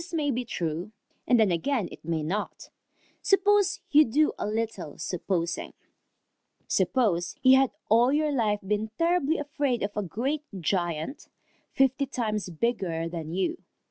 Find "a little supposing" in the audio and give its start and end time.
4.39-5.73